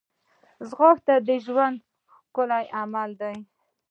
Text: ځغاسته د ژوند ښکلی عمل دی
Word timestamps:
ځغاسته 0.69 1.15
د 1.27 1.29
ژوند 1.45 1.77
ښکلی 2.15 2.65
عمل 2.79 3.09
دی 3.21 3.35